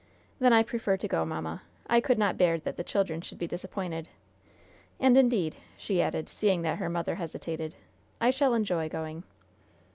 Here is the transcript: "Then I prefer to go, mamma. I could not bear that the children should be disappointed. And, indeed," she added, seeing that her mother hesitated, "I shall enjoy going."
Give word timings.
"Then 0.39 0.51
I 0.51 0.63
prefer 0.63 0.97
to 0.97 1.07
go, 1.07 1.23
mamma. 1.25 1.61
I 1.85 2.01
could 2.01 2.17
not 2.17 2.35
bear 2.35 2.57
that 2.61 2.75
the 2.75 2.83
children 2.83 3.21
should 3.21 3.37
be 3.37 3.45
disappointed. 3.45 4.07
And, 4.99 5.15
indeed," 5.15 5.57
she 5.77 6.01
added, 6.01 6.27
seeing 6.27 6.63
that 6.63 6.79
her 6.79 6.89
mother 6.89 7.13
hesitated, 7.13 7.75
"I 8.19 8.31
shall 8.31 8.55
enjoy 8.55 8.89
going." 8.89 9.21